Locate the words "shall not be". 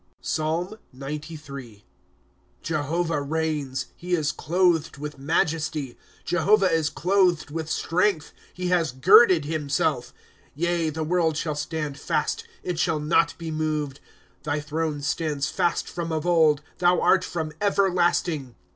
12.79-13.51